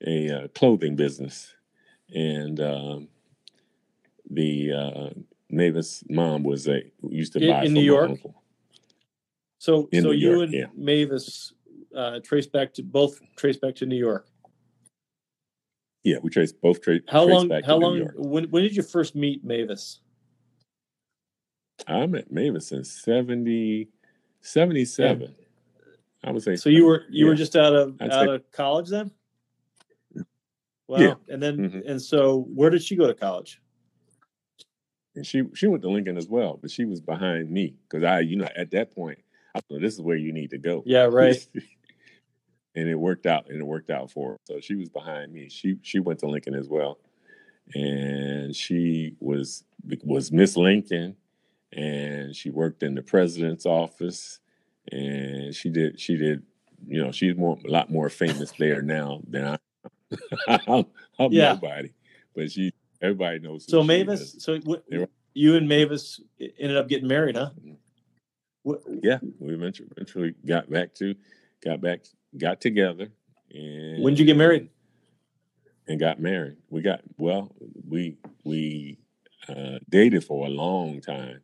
[0.06, 1.54] a uh, clothing business,
[2.14, 3.08] and um,
[4.30, 5.10] the uh,
[5.48, 8.10] Mavis mom was a used to buy in from New York?
[8.10, 8.42] uncle.
[9.58, 10.66] So, In so New you York, and yeah.
[10.76, 11.52] Mavis
[11.94, 14.26] uh, trace back to both trace back to New York.
[16.04, 17.48] Yeah, we traced both tra- How long?
[17.48, 18.08] back How long?
[18.16, 20.00] When, when did you first meet Mavis?
[21.86, 23.88] I met Mavis in 70,
[24.40, 25.34] 77.
[26.24, 26.56] I would say.
[26.56, 29.10] So you were you were just out of I'd out say- of college then?
[30.86, 30.98] Wow.
[30.98, 31.14] Yeah.
[31.28, 31.90] And then Mhm.
[31.90, 33.60] and so where did she go to college?
[35.16, 38.20] And she she went to Lincoln as well, but she was behind me because I,
[38.20, 39.18] you know, at that point,
[39.54, 40.82] I thought this is where you need to go.
[40.86, 41.36] Yeah, right.
[42.74, 44.36] and it worked out, and it worked out for her.
[44.44, 45.48] So she was behind me.
[45.48, 46.98] She she went to Lincoln as well,
[47.74, 49.64] and she was
[50.04, 51.16] was Miss Lincoln,
[51.72, 54.40] and she worked in the president's office,
[54.92, 56.42] and she did she did,
[56.86, 59.58] you know, she's more a lot more famous there now than I.
[60.66, 60.86] I'm,
[61.18, 61.52] I'm Yeah.
[61.54, 61.92] nobody,
[62.34, 63.66] but she everybody knows.
[63.68, 64.42] So Mavis, is.
[64.42, 67.50] so w- you and Mavis ended up getting married, huh?
[67.58, 67.74] Mm-hmm.
[69.02, 71.14] Yeah, we eventually, eventually got back to,
[71.64, 72.00] got back,
[72.36, 73.08] got together.
[73.50, 74.68] And When did you get married?
[75.86, 76.58] And got married.
[76.68, 77.50] We got well.
[77.88, 78.98] We we
[79.48, 81.40] uh, dated for a long time,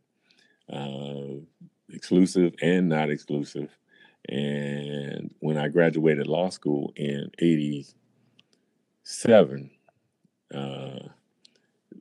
[0.71, 1.41] uh,
[1.89, 3.75] exclusive and not exclusive.
[4.29, 9.71] And when I graduated law school in '87,
[10.53, 10.99] uh,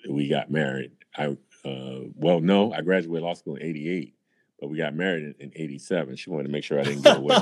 [0.09, 0.93] we got married.
[1.17, 4.14] I uh, well, no, I graduated law school in '88,
[4.61, 6.17] but we got married in '87.
[6.17, 7.37] She wanted to make sure I didn't get away.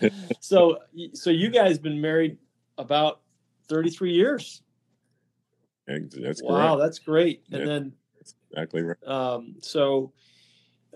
[0.40, 0.78] so
[1.14, 2.38] so you guys been married
[2.76, 3.20] about
[3.68, 4.62] 33 years.
[5.86, 6.78] That's Wow, correct.
[6.82, 7.42] that's great.
[7.50, 7.66] And Yeah.
[7.66, 7.92] then
[8.50, 8.96] Exactly right.
[9.06, 10.12] um so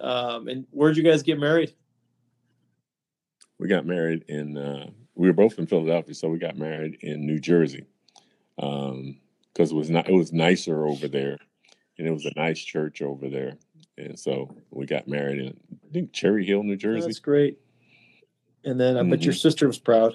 [0.01, 1.75] um and where'd you guys get married?
[3.59, 4.57] We got married in.
[4.57, 7.85] Uh, we were both in Philadelphia, so we got married in New Jersey
[8.57, 10.09] because it was not.
[10.09, 11.39] It was nicer over there,
[11.99, 13.57] and it was a nice church over there,
[14.07, 17.07] and so we got married in I think Cherry Hill, New Jersey.
[17.07, 17.59] that's great.
[18.65, 19.25] And then I bet Mm-hmm.
[19.25, 20.15] your sister was proud.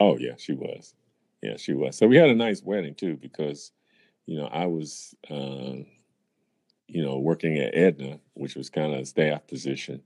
[0.00, 0.94] Oh yeah, she was.
[1.42, 1.96] Yeah, she was.
[1.96, 3.72] So we had a nice wedding too because,
[4.26, 5.86] you know, I was, um,
[6.88, 10.02] you know, working at Aetna, which was kind of a staff position,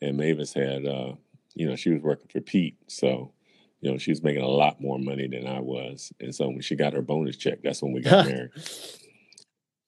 [0.00, 1.14] and Mavis had, uh,
[1.54, 3.32] you know, she was working for Peat, so,
[3.80, 6.60] you know, she was making a lot more money than I was, and so when
[6.60, 8.50] she got her bonus check, that's when we got married.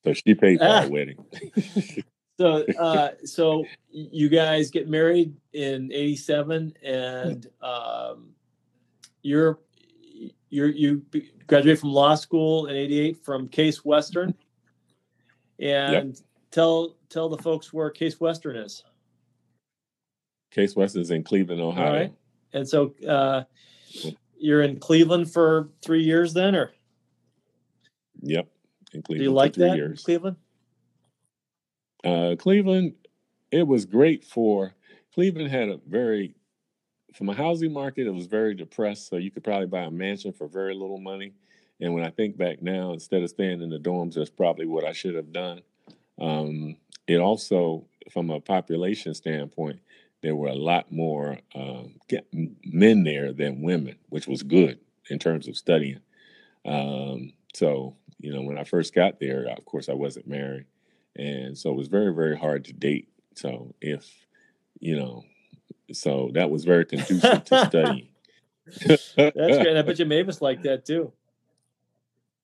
[0.05, 0.83] So she paid for Ah.
[0.83, 1.25] our wedding.
[2.41, 8.29] So uh so you guys get married in 87 and um
[9.23, 9.59] you're
[10.49, 11.03] you're you
[11.49, 14.35] graduate from law school in 88 from Case Western.
[15.59, 16.17] And
[16.53, 18.85] tell tell the folks where Case Western is.
[20.53, 21.93] Case Western is in Cleveland, Ohio.
[21.93, 22.13] right.
[22.53, 23.43] And so uh
[24.39, 26.71] you're in Cleveland for 3 years then or
[28.23, 28.49] Yep,
[28.93, 29.77] in Cleveland do you like three that?
[29.77, 30.03] years.
[30.03, 30.37] Cleveland?
[32.05, 32.95] Uh, Cleveland,
[33.51, 34.75] it was great for
[35.13, 36.35] Cleveland had a very
[37.15, 39.09] from a housing market, it was very depressed.
[39.09, 41.33] So you could probably buy a mansion for very little money,
[41.81, 44.85] And when I think back now, instead of staying in the dorms, that's probably what
[44.85, 45.63] I should have done.
[46.21, 49.81] Um, it also, from a population standpoint,
[50.23, 51.95] there were a lot more um,
[52.65, 54.79] men there than women, which was good
[55.11, 56.01] in terms of studying.
[56.65, 60.67] Um, so, you know, when I first got there, of course, I wasn't married.
[61.17, 63.09] And so it was very, very hard to date.
[63.35, 64.09] So if,
[64.81, 65.25] you know,
[65.93, 68.11] so that was very conducive to study.
[68.87, 69.77] That's great.
[69.77, 71.13] I bet you Mavis liked that too.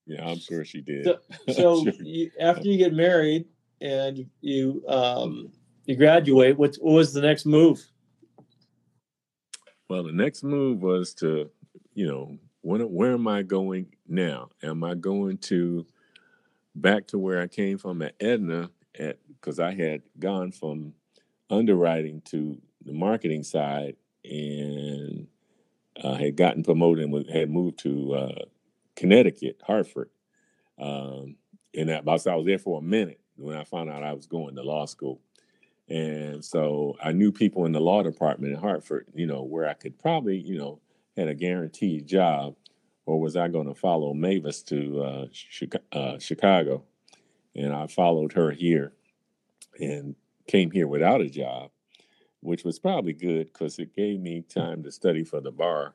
[0.06, 1.04] Yeah, I'm sure she did.
[1.04, 1.18] So,
[1.52, 1.92] so sure.
[2.00, 3.46] you, after you get married
[3.80, 5.50] and you, um,
[5.86, 7.84] you graduate, what, what was the next move?
[9.88, 11.50] Well, the next move was to,
[11.94, 14.48] you know, when, where am I going now?
[14.62, 15.86] Am I going to
[16.74, 18.70] back to where I came from at Aetna?
[18.98, 20.94] at because I had gone from
[21.50, 25.26] underwriting to the marketing side and
[26.02, 28.44] uh, had gotten promoted and had moved to uh,
[28.96, 30.10] Connecticut, Hartford.
[30.78, 31.36] Um,
[31.76, 34.54] and that, I was there for a minute when I found out I was going
[34.56, 35.20] to law school.
[35.88, 39.74] And so I knew people in the law department in Hartford, you know, where I
[39.74, 40.80] could probably, you know,
[41.16, 42.56] had a guaranteed job,
[43.06, 45.26] or was I going to follow Mavis to uh,
[45.92, 46.84] uh, Chicago?
[47.54, 48.92] And I followed her here
[49.78, 51.70] and came here without a job,
[52.40, 55.94] which was probably good because it gave me time to study for the bar.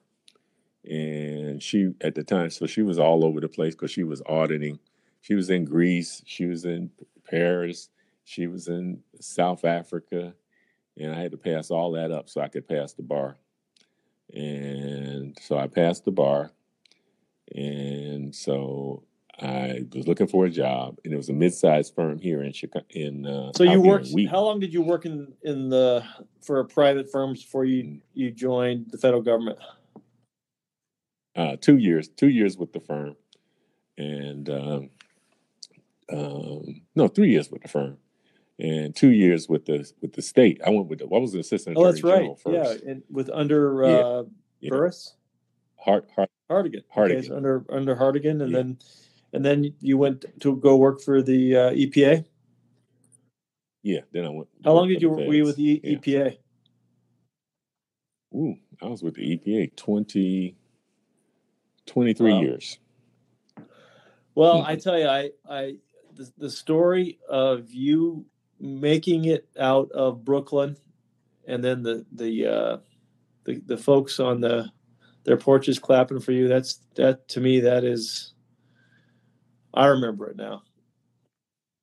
[0.89, 4.21] And she, at the time, so she was all over the place because she was
[4.25, 4.79] auditing.
[5.21, 6.91] She was in Greece, she was in
[7.29, 7.89] Paris,
[8.23, 10.33] she was in South Africa,
[10.97, 13.37] and I had to pass all that up so I could pass the bar.
[14.33, 16.51] And so I passed the bar.
[17.55, 19.03] And so
[19.41, 22.85] I was looking for a job, and it was a mid-sized firm here in Chicago.
[22.89, 24.09] In uh, so you worked.
[24.29, 26.03] How long did you work in in the
[26.41, 28.01] for a private firms before you mm.
[28.13, 29.57] you joined the federal government?
[31.35, 32.09] Uh, two years.
[32.09, 33.15] Two years with the firm,
[33.97, 34.89] and um,
[36.11, 37.97] um, no, three years with the firm,
[38.59, 40.61] and two years with the with the state.
[40.65, 42.29] I went with the what was an assistant oh, that's right.
[42.45, 44.23] Yeah, and with under uh,
[44.59, 44.69] yeah.
[44.69, 45.15] Burris,
[45.77, 46.83] Hart, Hart, Hartigan.
[46.89, 47.19] Hartigan.
[47.19, 48.57] Okay, so under under Hartigan, and yeah.
[48.57, 48.77] then
[49.33, 52.25] and then you went to go work for the uh, EPA.
[53.81, 54.49] Yeah, then I went.
[54.63, 55.97] How long did you were you with the yeah.
[55.97, 56.37] EPA?
[58.35, 60.55] Ooh, I was with the EPA 20,
[61.87, 62.41] 23 wow.
[62.41, 62.77] years.
[64.35, 64.69] Well, mm-hmm.
[64.69, 65.75] I tell you, I I
[66.13, 68.25] the, the story of you
[68.59, 70.77] making it out of Brooklyn,
[71.47, 72.77] and then the the uh,
[73.45, 74.71] the the folks on the
[75.23, 76.47] their porches clapping for you.
[76.47, 77.59] That's that to me.
[77.59, 78.33] That is,
[79.73, 80.63] I remember it now.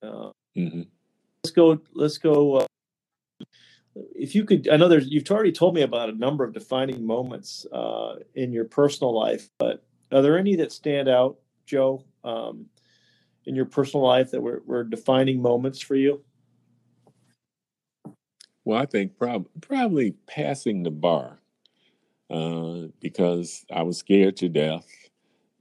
[0.02, 0.82] Uh, mm-hmm.
[1.44, 1.80] Let's go.
[1.94, 2.56] Let's go.
[2.56, 2.66] Uh,
[4.14, 5.08] if you could, I know there's.
[5.08, 9.48] You've already told me about a number of defining moments uh, in your personal life,
[9.58, 12.66] but are there any that stand out, Joe, um,
[13.44, 16.22] in your personal life that were, were defining moments for you?
[18.66, 21.38] Well, I think prob- probably passing the bar
[22.30, 24.86] uh, because I was scared to death.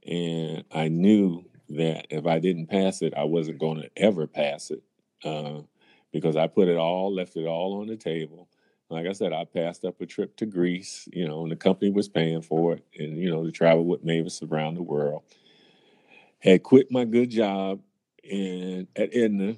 [0.06, 4.72] And I knew that if I didn't pass it, I wasn't going to ever pass
[4.72, 4.82] it
[5.24, 5.62] uh,
[6.12, 8.48] because I put it all, left it all on the table.
[8.90, 11.92] Like I said, I passed up a trip to Greece, you know, and the company
[11.92, 15.22] was paying for it, and you know, to travel with Mavis around the world.
[16.40, 17.80] Had quit my good job
[18.30, 19.56] and at Aetna.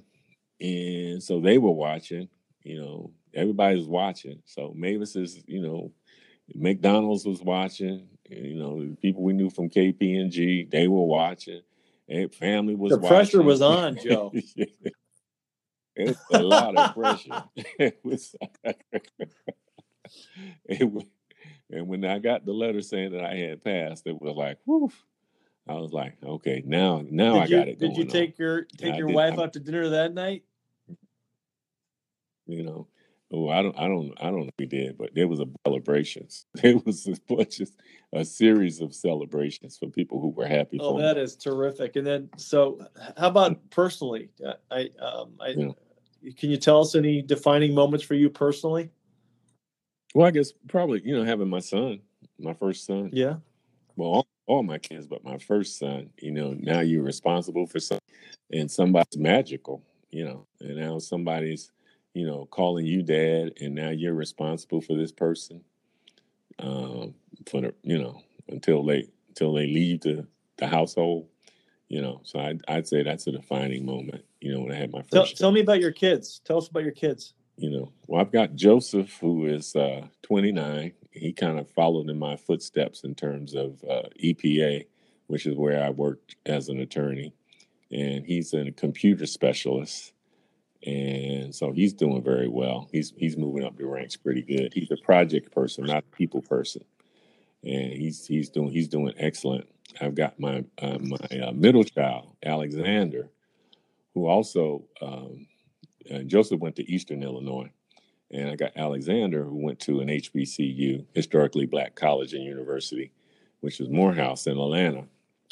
[0.60, 2.28] and so they were watching,
[2.62, 4.42] you know, everybody was watching.
[4.44, 5.92] So Mavis is, you know,
[6.54, 8.08] McDonald's was watching.
[8.28, 11.62] You know, people we knew from KPMG, they were watching.
[12.08, 12.92] And family was.
[12.92, 13.02] Watching.
[13.02, 14.32] The pressure was on, Joe.
[15.96, 17.44] it's a lot of pressure.
[17.56, 18.34] it was.
[20.64, 21.04] it was,
[21.70, 24.90] and when I got the letter saying that I had passed, it was like, whew.
[25.68, 27.78] I was like, okay, now, now did I you, got it.
[27.78, 28.34] Did you take on.
[28.38, 30.44] your take your wife out to dinner that night?
[32.46, 32.86] You know,
[33.30, 35.46] Oh, I don't, I don't, I don't know if we did, but there was a
[35.66, 36.46] celebrations.
[36.62, 37.70] There was a bunch of
[38.12, 40.78] a series of celebrations for people who were happy.
[40.80, 41.22] Oh, that me.
[41.22, 41.96] is terrific!
[41.96, 42.80] And then, so
[43.18, 44.30] how about personally?
[44.44, 46.32] Uh, I, um, I, yeah.
[46.38, 48.90] can you tell us any defining moments for you personally?
[50.14, 52.00] Well, I guess probably you know having my son,
[52.38, 53.10] my first son.
[53.12, 53.36] Yeah.
[53.96, 56.08] Well, all, all my kids, but my first son.
[56.18, 57.98] You know, now you're responsible for some,
[58.50, 59.82] and somebody's magical.
[60.10, 61.70] You know, and now somebody's
[62.14, 65.62] you know, calling you dad, and now you're responsible for this person
[66.58, 67.14] um,
[67.46, 70.26] for the, you know, until they until they leave the
[70.58, 71.28] the household.
[71.88, 74.24] You know, so I'd, I'd say that's a defining moment.
[74.40, 75.12] You know, when I had my first.
[75.12, 76.40] Tell, tell me about your kids.
[76.44, 77.32] Tell us about your kids.
[77.56, 80.92] You know, well, I've got Joseph, who is uh, 29.
[81.10, 84.86] He kind of followed in my footsteps in terms of uh, EPA,
[85.26, 87.32] which is where I worked as an attorney.
[87.90, 90.12] And he's a computer specialist.
[90.86, 92.88] And so he's doing very well.
[92.92, 94.72] He's he's moving up the ranks pretty good.
[94.72, 96.84] He's a project person, not a people person.
[97.64, 99.68] And he's he's doing he's doing excellent.
[100.00, 103.28] I've got my uh, my uh, middle child, Alexander,
[104.14, 105.46] who also um,
[106.12, 107.70] uh, Joseph went to Eastern Illinois,
[108.30, 113.10] and I got Alexander who went to an HBCU, historically black college and university,
[113.60, 115.06] which is Morehouse in Atlanta.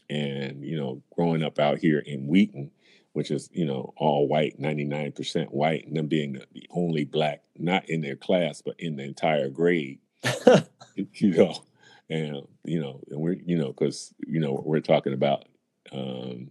[0.09, 2.71] And you know, growing up out here in Wheaton,
[3.17, 6.67] which is you know all white, ninety nine percent white, and them being the, the
[6.71, 10.01] only black, not in their class but in the entire grade,
[11.15, 11.65] you know,
[12.11, 15.47] and you know, and we're you know because you know we're talking about
[15.93, 16.51] um,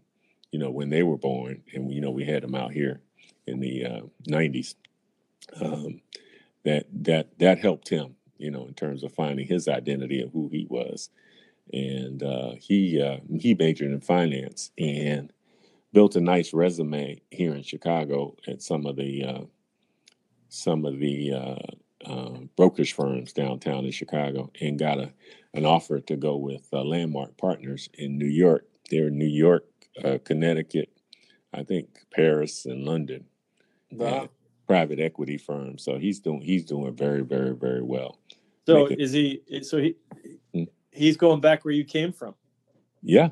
[0.51, 2.99] you know when they were born, and you know we had them out here
[3.45, 4.73] in the uh, 90s.
[5.61, 6.01] Um,
[6.63, 10.49] that that that helped him, you know, in terms of finding his identity of who
[10.51, 11.11] he was,
[11.71, 15.31] and uh, he uh, he majored in finance and
[15.95, 19.41] built a nice resume here in Chicago at some of the uh,
[20.49, 25.11] some of the uh, uh, brokerage firms downtown in Chicago, and got a
[25.53, 28.67] an offer to go with uh, Landmark Partners in New York.
[28.91, 29.65] They're in New York,
[30.25, 30.89] Connecticut,
[31.53, 33.23] I think Paris and London
[33.89, 34.27] wow.
[34.67, 35.77] private equity firm.
[35.77, 38.19] So he's doing he's doing very very very well.
[38.67, 39.41] So Making, is he?
[39.61, 39.95] So he
[40.53, 40.63] hmm?
[40.91, 42.35] he's going back where you came from.
[43.01, 43.29] Yeah,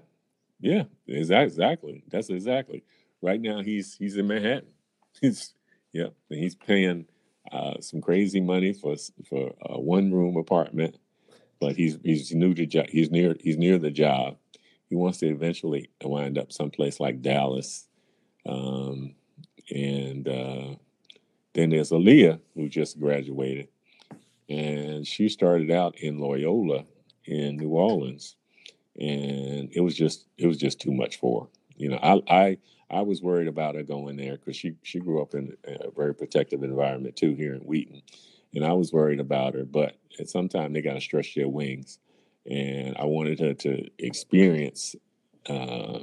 [0.63, 2.03] yeah, exactly.
[2.09, 2.83] That's exactly
[3.21, 3.61] right now.
[3.61, 4.69] He's he's in Manhattan.
[5.21, 5.53] He's
[5.91, 7.05] yeah, and he's paying
[7.51, 8.95] uh, some crazy money for
[9.29, 10.97] for a one room apartment,
[11.59, 12.87] but he's he's new to job.
[12.89, 14.37] He's near he's near the job.
[14.89, 17.87] He wants to eventually wind up someplace like Dallas.
[18.45, 19.15] Um,
[19.69, 20.75] and uh,
[21.53, 23.67] then there's Aaliyah, who just graduated.
[24.49, 26.85] And she started out in Loyola
[27.25, 28.35] in New Orleans.
[28.99, 31.47] And it was just it was just too much for her.
[31.77, 32.57] You know, I I
[32.89, 36.13] I was worried about her going there because she she grew up in a very
[36.13, 38.01] protective environment too here in Wheaton,
[38.53, 39.65] and I was worried about her.
[39.65, 41.99] But at some time they got to stretch their wings,
[42.49, 44.95] and I wanted her to experience
[45.49, 45.99] uh,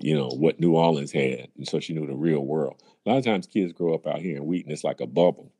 [0.00, 1.48] you know, what New Orleans had.
[1.56, 2.82] And so she knew the real world.
[3.06, 5.52] A lot of times kids grow up out here in Wheaton, it's like a bubble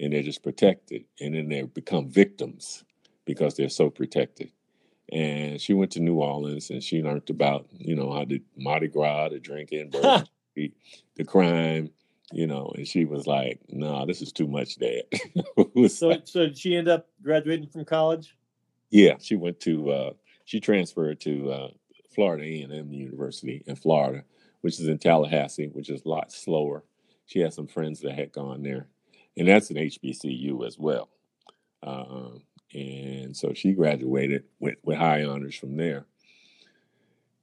[0.00, 1.04] and they're just protected.
[1.20, 2.84] And then they become victims
[3.24, 4.50] because they're so protected.
[5.10, 8.88] And she went to New Orleans and she learned about, you know, how the Mardi
[8.88, 10.72] Gras, the drinking, the,
[11.16, 11.90] the crime,
[12.32, 15.02] you know, and she was like, "No, nah, this is too much, Dad."
[15.90, 18.36] so, like, so did she end up graduating from college?
[18.90, 19.90] Yeah, she went to.
[19.90, 20.10] uh
[20.44, 21.68] She transferred to uh
[22.14, 24.24] Florida A&M University in Florida,
[24.62, 26.84] which is in Tallahassee, which is a lot slower.
[27.26, 28.88] She has some friends that had gone there,
[29.36, 31.10] and that's an HBCU as well.
[31.82, 32.42] Um,
[32.72, 36.06] and so she graduated with, with high honors from there.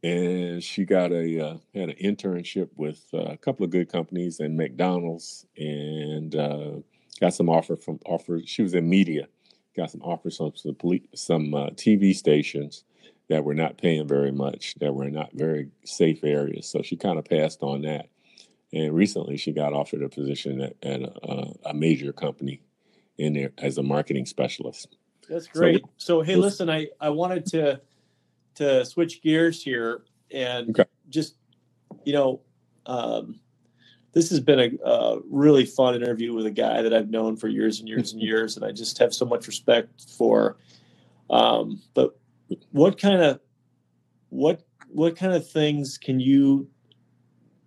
[0.02, 4.40] And she got a uh, had an internship with uh, a couple of good companies
[4.40, 6.72] and McDonald's, and uh,
[7.20, 8.40] got some offer from offer.
[8.46, 9.28] She was in media,
[9.76, 10.76] got some offers from some,
[11.14, 12.86] some uh, TV stations,
[13.30, 16.68] that were not paying very much, that were not very safe areas.
[16.68, 18.10] So she kind of passed on that.
[18.74, 22.62] And recently, she got offered a position at, at a, a, major company
[23.18, 24.96] in there as a marketing specialist.
[25.30, 25.84] That's great.
[25.98, 27.82] So, so hey, listen, I, I wanted to
[28.56, 30.02] to switch gears here
[30.32, 30.90] and okay.
[31.10, 31.36] just
[32.04, 32.42] you know,
[32.86, 33.40] um,
[34.14, 37.48] this has been a, a, really fun interview with a guy that I've known for
[37.48, 40.58] years and years and years, and I just have so much respect for.
[41.30, 42.18] Um, but
[42.72, 43.40] what kind of
[44.30, 46.68] what what kind of things can you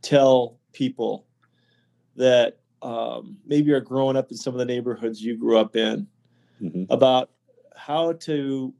[0.02, 1.26] tell people
[2.16, 6.06] that um, maybe are growing up in some of the neighborhoods you grew up in
[6.60, 6.84] mm-hmm.
[6.90, 7.30] about
[7.76, 8.74] how to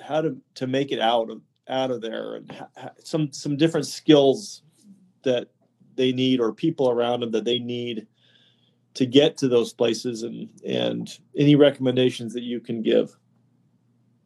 [0.00, 3.86] how to to make it out of out of there and ha- some some different
[3.86, 4.62] skills
[5.22, 5.48] that
[5.96, 8.06] they need or people around them that they need
[8.94, 13.16] to get to those places and and any recommendations that you can give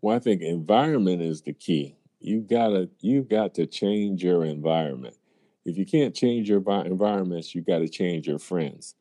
[0.01, 1.97] well, I think environment is the key.
[2.21, 5.17] You gotta you got to change your environment.
[5.65, 8.95] If you can't change your environments, you got to change your friends.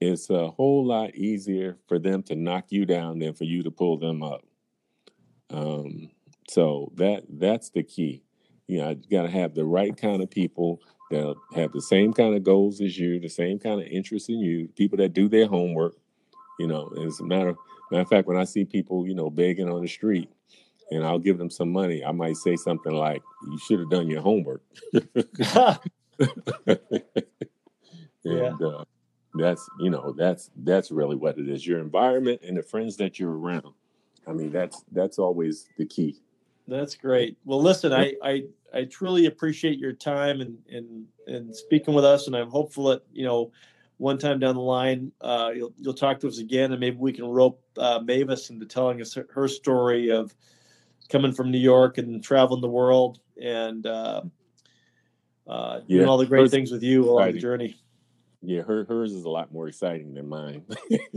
[0.00, 3.70] It's a whole lot easier for them to knock you down than for you to
[3.70, 4.44] pull them up.
[5.50, 6.10] Um,
[6.48, 8.22] so that that's the key.
[8.66, 10.80] You know, you got to have the right kind of people
[11.10, 14.40] that have the same kind of goals as you, the same kind of interests in
[14.40, 15.94] you, people that do their homework.
[16.58, 17.54] You know, as a matter
[17.90, 20.30] matter of fact, when I see people, you know, begging on the street,
[20.90, 24.08] and I'll give them some money, I might say something like, "You should have done
[24.08, 24.62] your homework."
[28.24, 28.66] and yeah.
[28.66, 28.84] uh,
[29.34, 31.66] that's you know that's that's really what it is.
[31.66, 33.74] Your environment and the friends that you're around.
[34.28, 36.20] I mean, that's that's always the key.
[36.66, 37.38] That's great.
[37.44, 42.26] Well, listen, I, I I truly appreciate your time and and and speaking with us,
[42.26, 43.52] and I'm hopeful that you know
[43.96, 47.12] one time down the line uh, you'll you'll talk to us again, and maybe we
[47.12, 50.34] can rope uh, Mavis into telling us her story of
[51.08, 54.22] coming from New York and traveling the world and uh,
[55.46, 57.76] uh, doing all the great things with you along the journey.
[58.42, 60.64] Yeah, her hers is a lot more exciting than mine.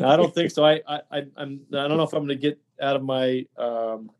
[0.03, 0.65] I don't think so.
[0.65, 1.01] I, I
[1.37, 4.11] I'm I don't know if I'm going to get out of my um,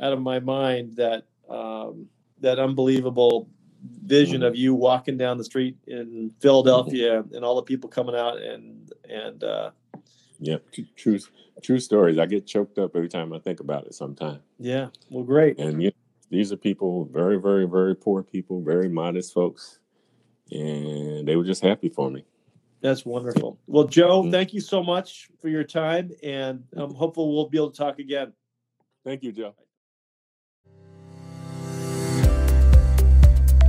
[0.00, 2.06] out of my mind that um,
[2.40, 3.48] that unbelievable
[4.04, 8.40] vision of you walking down the street in Philadelphia and all the people coming out
[8.40, 9.70] and and uh,
[10.38, 10.56] yeah,
[10.96, 11.18] true
[11.62, 12.18] true stories.
[12.18, 13.94] I get choked up every time I think about it.
[13.94, 14.40] Sometimes.
[14.58, 14.88] Yeah.
[15.10, 15.58] Well, great.
[15.58, 15.90] And yeah,
[16.30, 19.78] these are people, very, very, very poor people, very modest folks
[20.50, 22.24] and they were just happy for me.
[22.80, 23.58] That's wonderful.
[23.66, 24.30] Well, Joe, mm-hmm.
[24.30, 27.98] thank you so much for your time, and I'm hopeful we'll be able to talk
[27.98, 28.32] again.
[29.04, 29.54] Thank you, Joe.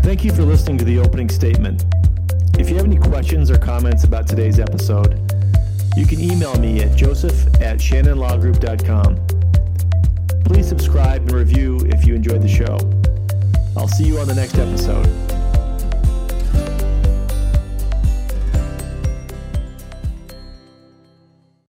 [0.04, 1.84] Thank you for listening to the opening statement.
[2.58, 5.20] If you have any questions or comments about today's episode,
[5.96, 9.28] you can email me at joseph at shannonlawgroup.com.
[10.46, 12.78] Please subscribe and review if you enjoyed the show.
[13.76, 15.27] I'll see you on the next episode.